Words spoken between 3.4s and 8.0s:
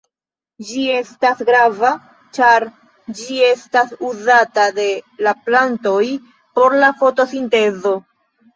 estas uzata de la plantoj por la fotosintezo.